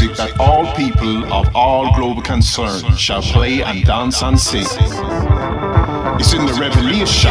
[0.00, 4.66] music that all people of all global concern shall play and dance and sing.
[6.20, 7.30] It's in the revelation.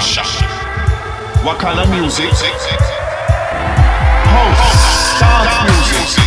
[1.45, 2.31] What kind of music?
[4.33, 6.26] House, dance music.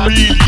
[0.00, 0.39] Believe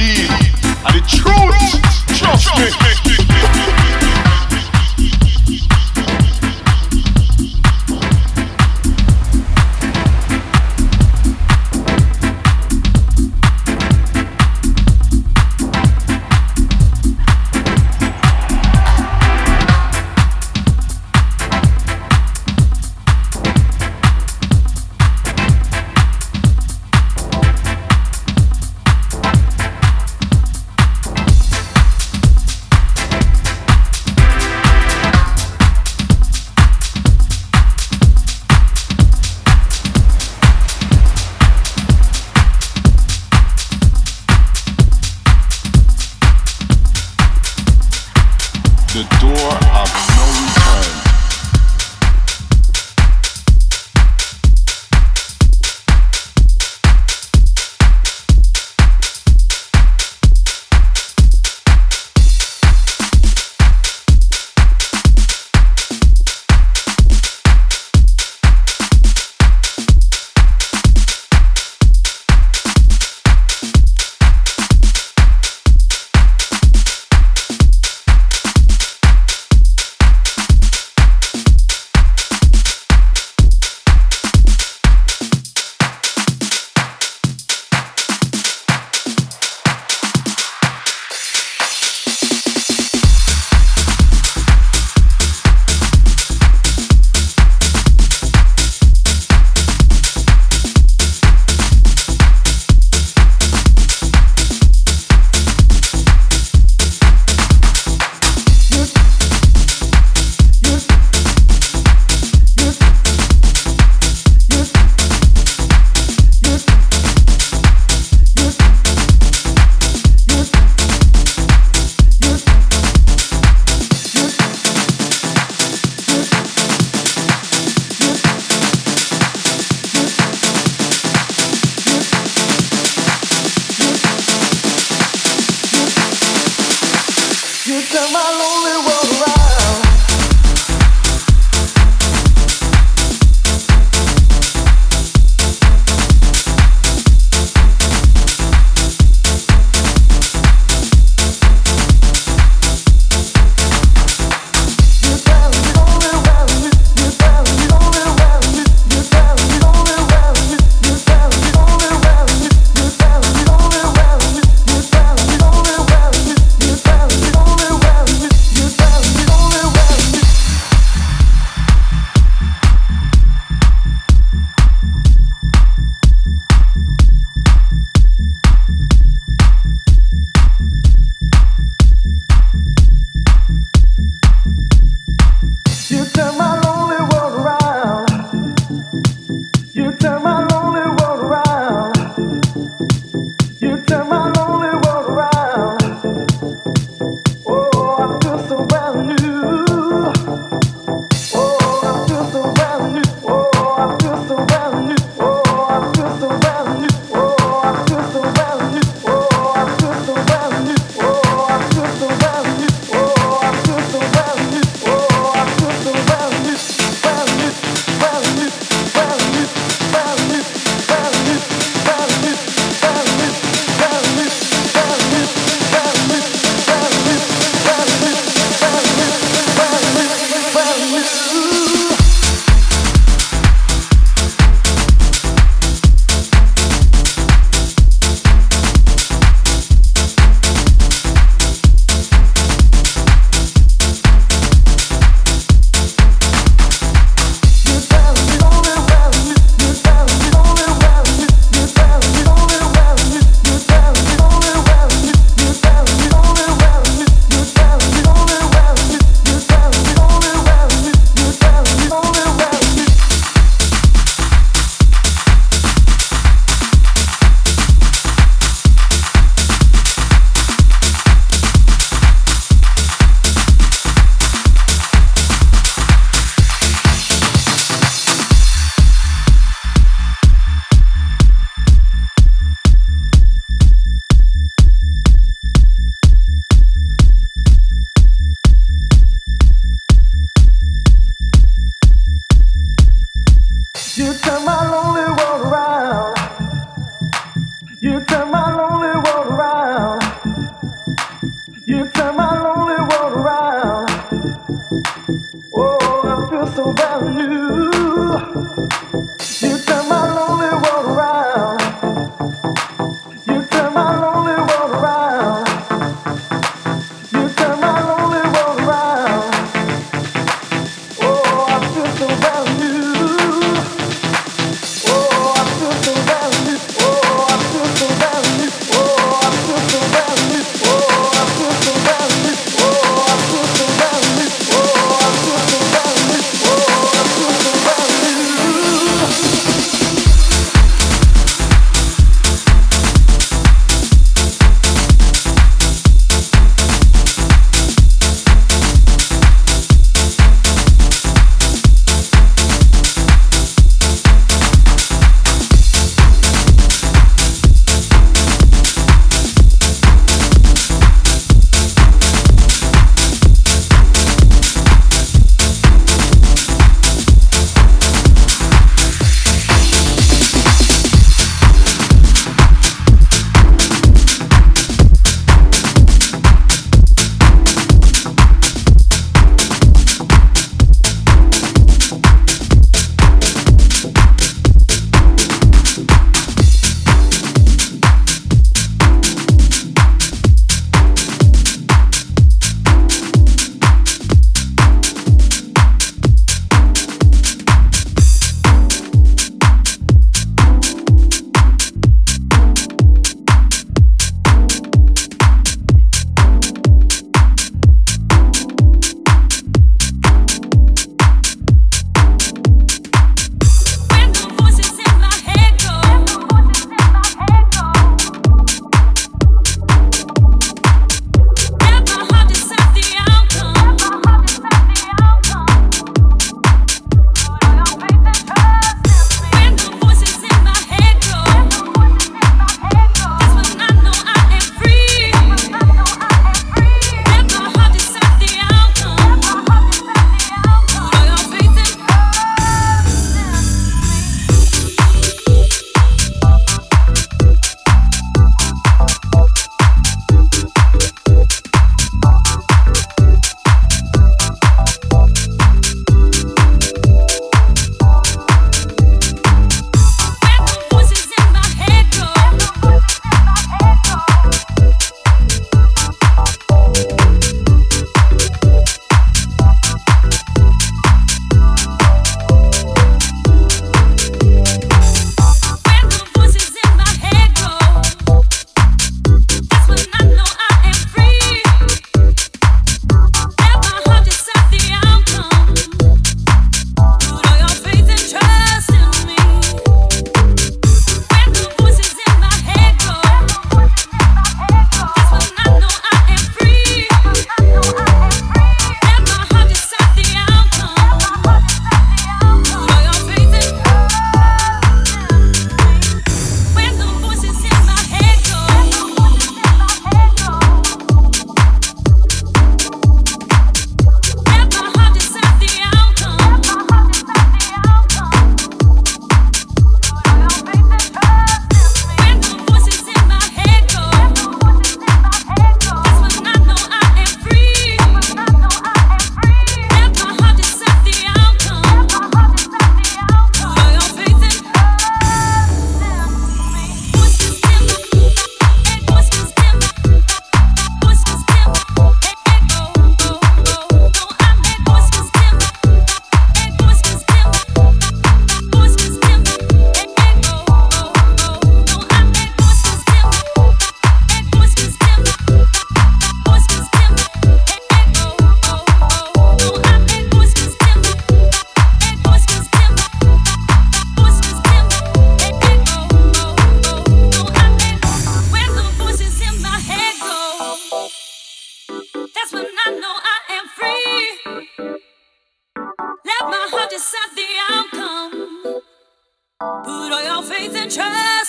[580.78, 581.21] Let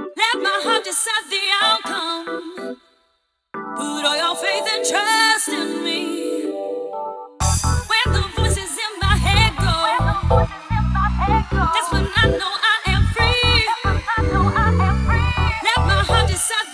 [0.01, 2.78] Let my heart decide the outcome.
[3.76, 6.53] Put all your faith and trust in me.
[7.91, 10.47] When the voices in my head go,
[11.59, 13.67] that's when I know I am free.
[15.63, 16.74] Let my heart decide